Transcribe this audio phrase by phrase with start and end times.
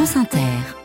[0.00, 0.79] France Inter.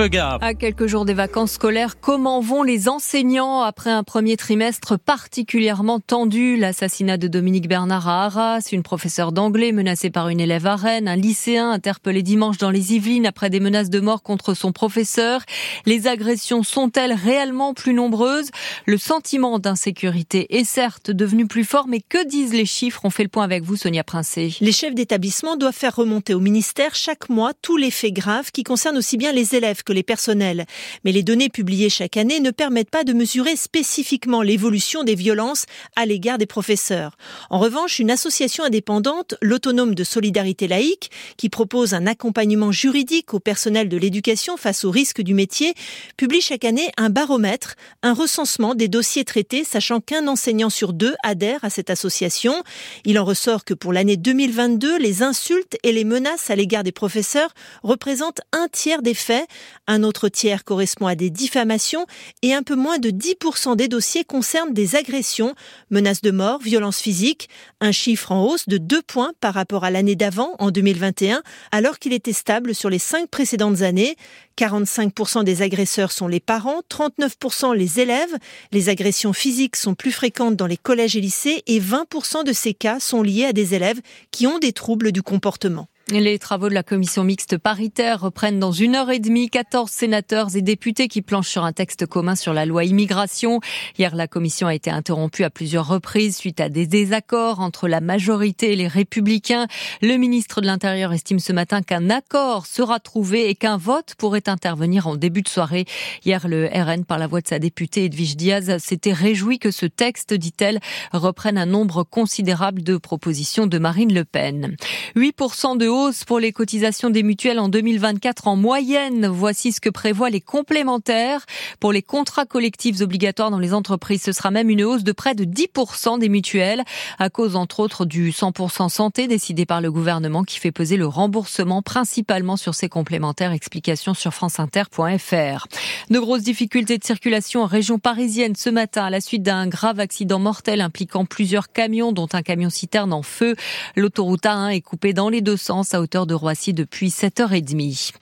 [0.00, 5.98] À quelques jours des vacances scolaires, comment vont les enseignants après un premier trimestre particulièrement
[5.98, 6.56] tendu?
[6.56, 11.08] L'assassinat de Dominique Bernard à Arras, une professeure d'anglais menacée par une élève à Rennes,
[11.08, 15.40] un lycéen interpellé dimanche dans les Yvelines après des menaces de mort contre son professeur.
[15.84, 18.52] Les agressions sont-elles réellement plus nombreuses?
[18.86, 23.00] Le sentiment d'insécurité est certes devenu plus fort, mais que disent les chiffres?
[23.02, 24.54] On fait le point avec vous, Sonia Princé.
[24.60, 28.62] Les chefs d'établissement doivent faire remonter au ministère chaque mois tous les faits graves qui
[28.62, 30.66] concernent aussi bien les élèves que les personnels.
[31.04, 35.64] Mais les données publiées chaque année ne permettent pas de mesurer spécifiquement l'évolution des violences
[35.96, 37.16] à l'égard des professeurs.
[37.48, 43.40] En revanche, une association indépendante, l'Autonome de solidarité laïque, qui propose un accompagnement juridique au
[43.40, 45.72] personnel de l'éducation face aux risques du métier,
[46.18, 51.14] publie chaque année un baromètre, un recensement des dossiers traités, sachant qu'un enseignant sur deux
[51.22, 52.62] adhère à cette association.
[53.06, 56.92] Il en ressort que pour l'année 2022, les insultes et les menaces à l'égard des
[56.92, 59.46] professeurs représentent un tiers des faits,
[59.86, 62.06] un autre tiers correspond à des diffamations
[62.42, 65.54] et un peu moins de 10% des dossiers concernent des agressions,
[65.90, 67.48] menaces de mort, violences physiques,
[67.80, 71.98] un chiffre en hausse de 2 points par rapport à l'année d'avant, en 2021, alors
[71.98, 74.16] qu'il était stable sur les 5 précédentes années.
[74.56, 78.36] 45% des agresseurs sont les parents, 39% les élèves.
[78.72, 82.74] Les agressions physiques sont plus fréquentes dans les collèges et lycées et 20% de ces
[82.74, 85.88] cas sont liés à des élèves qui ont des troubles du comportement.
[86.10, 89.50] Les travaux de la commission mixte paritaire reprennent dans une heure et demie.
[89.50, 93.60] 14 sénateurs et députés qui planchent sur un texte commun sur la loi immigration.
[93.98, 98.00] Hier, la commission a été interrompue à plusieurs reprises suite à des désaccords entre la
[98.00, 99.66] majorité et les républicains.
[100.00, 104.48] Le ministre de l'Intérieur estime ce matin qu'un accord sera trouvé et qu'un vote pourrait
[104.48, 105.84] intervenir en début de soirée.
[106.24, 109.84] Hier, le RN, par la voix de sa députée Edwige Diaz, s'était réjoui que ce
[109.84, 110.80] texte, dit-elle,
[111.12, 114.74] reprenne un nombre considérable de propositions de Marine Le Pen.
[115.14, 119.26] 8% de hausse pour les cotisations des mutuelles en 2024 en moyenne.
[119.26, 121.44] Voici ce que prévoient les complémentaires.
[121.80, 125.34] Pour les contrats collectifs obligatoires dans les entreprises, ce sera même une hausse de près
[125.34, 126.84] de 10% des mutuelles,
[127.18, 131.06] à cause entre autres du 100% santé décidé par le gouvernement qui fait peser le
[131.06, 133.52] remboursement principalement sur ces complémentaires.
[133.52, 135.66] Explication sur franceinter.fr.
[136.10, 139.98] De grosses difficultés de circulation en région parisienne ce matin à la suite d'un grave
[139.98, 143.56] accident mortel impliquant plusieurs camions, dont un camion citerne en feu.
[143.96, 148.12] L'autoroute A1 est coupée dans les deux sens à hauteur de Roissy depuis 7h30.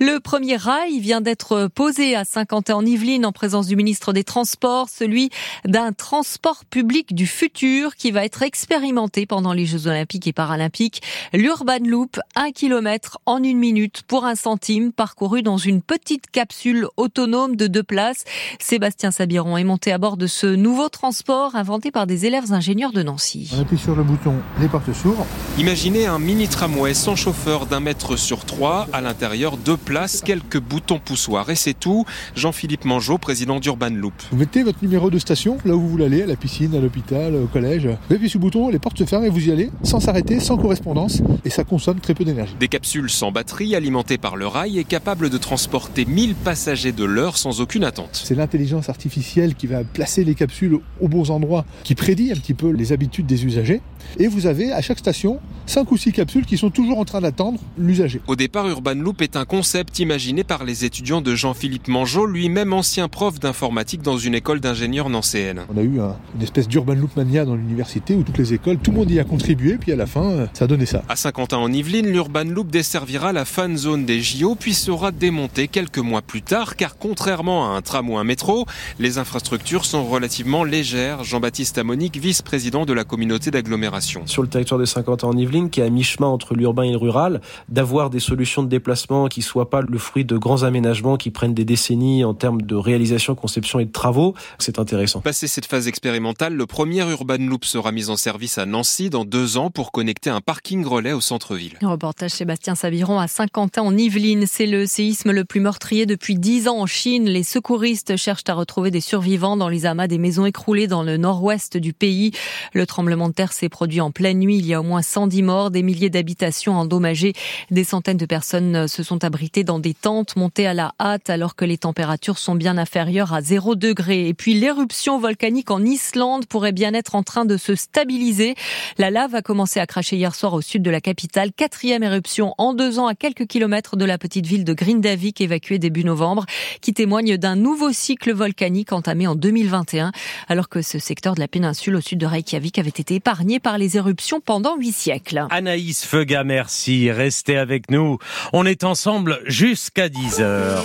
[0.00, 5.30] Le premier rail vient d'être posé à Saint-Quentin-en-Yvelines en présence du ministre des Transports, celui
[5.64, 11.02] d'un transport public du futur qui va être expérimenté pendant les Jeux Olympiques et Paralympiques.
[11.32, 16.86] L'Urban Loop, un kilomètre en une minute pour un centime, parcouru dans une petite capsule
[16.96, 18.24] autonome de deux places.
[18.58, 22.92] Sébastien Sabiron est monté à bord de ce nouveau transport inventé par des élèves ingénieurs
[22.92, 23.50] de Nancy.
[23.56, 25.26] On appuie sur le bouton, les portes s'ouvrent.
[25.58, 30.60] Imaginez un mini tramway sans chauffeur d'un mètre sur trois, à l'intérieur deux places, quelques
[30.60, 32.04] boutons poussoirs et c'est tout.
[32.36, 34.14] Jean-Philippe Mangeot, président d'Urban Loop.
[34.30, 36.80] Vous mettez votre numéro de station là où vous voulez aller, à la piscine, à
[36.80, 37.86] l'hôpital, au collège.
[38.08, 40.40] Vous appuyez sur le bouton, les portes se ferment et vous y allez sans s'arrêter,
[40.40, 42.54] sans correspondance et ça consomme très peu d'énergie.
[42.58, 47.04] Des capsules sans batterie alimentées par le rail et capables de transporter 1000 passagers de
[47.04, 48.20] l'heure sans aucune attente.
[48.24, 52.54] C'est l'intelligence artificielle qui va placer les capsules aux bons endroits, qui prédit un petit
[52.54, 53.80] peu les habitudes des usagers.
[54.18, 57.20] Et vous avez à chaque station 5 ou 6 capsules qui sont toujours en train
[57.20, 58.20] d'attendre l'usager.
[58.26, 62.72] Au départ, Urban Loop est un concept imaginé par les étudiants de Jean-Philippe Mangeot, lui-même
[62.72, 65.62] ancien prof d'informatique dans une école d'ingénieurs nancéenne.
[65.72, 68.78] On a eu un, une espèce d'Urban Loop mania dans l'université où toutes les écoles,
[68.78, 71.02] tout le monde y a contribué, puis à la fin, euh, ça a donné ça.
[71.08, 76.22] À Saint-Quentin-en-Yvelines, l'Urban Loop desservira la fan zone des JO, puis sera démonté quelques mois
[76.22, 78.66] plus tard, car contrairement à un tram ou un métro,
[78.98, 81.24] les infrastructures sont relativement légères.
[81.24, 84.22] Jean-Baptiste Amonique, vice-président de la communauté d'agglomération.
[84.26, 88.10] Sur le territoire de Saint-Quentin-en-Yvelines, qui est à mi-chemin entre l'urbain et le rural, d'avoir
[88.10, 91.64] des solutions de déplacement qui soient pas le fruit de grands aménagements qui prennent des
[91.64, 95.20] décennies en termes de réalisation, conception et de travaux, c'est intéressant.
[95.20, 99.24] Passé cette phase expérimentale, le premier Urban Loop sera mis en service à Nancy dans
[99.24, 101.78] deux ans pour connecter un parking relais au centre-ville.
[101.82, 104.46] Reportage Sébastien Sabiron à Saint-Quentin en Yvelines.
[104.46, 107.26] C'est le séisme le plus meurtrier depuis dix ans en Chine.
[107.26, 111.16] Les secouristes cherchent à retrouver des survivants dans les amas des maisons écroulées dans le
[111.16, 112.32] nord-ouest du pays.
[112.72, 114.58] Le tremblement de terre s'est produit en pleine nuit.
[114.58, 117.32] Il y a au moins 110 morts, des milliers d'habitations endommagées.
[117.70, 121.56] Des centaines de personnes se sont abritées dans des tentes montées à la hâte alors
[121.56, 124.28] que les températures sont bien inférieures à 0 degré.
[124.28, 128.54] Et puis l'éruption volcanique en Islande pourrait bien être en train de se stabiliser.
[128.98, 131.52] La lave a commencé à cracher hier soir au sud de la capitale.
[131.52, 135.78] Quatrième éruption en deux ans à quelques kilomètres de la petite ville de Grindavik évacuée
[135.78, 136.46] début novembre
[136.80, 140.12] qui témoigne d'un nouveau cycle volcanique entamé en 2021
[140.48, 143.78] alors que ce secteur de la péninsule au sud de Reykjavik avait été épargné par
[143.78, 145.46] les éruptions pendant huit siècles.
[145.50, 147.10] Anaïs Feuga, merci.
[147.10, 148.18] Restez avec nous.
[148.52, 150.76] On est ensemble jusqu'à 10h.